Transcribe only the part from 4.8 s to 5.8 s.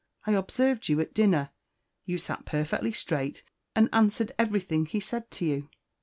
he said to you."